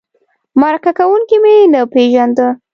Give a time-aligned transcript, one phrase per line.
[0.61, 2.47] مرکه کوونکی مې نه پېژنده.